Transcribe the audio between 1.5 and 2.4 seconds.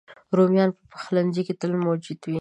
تل موجود وي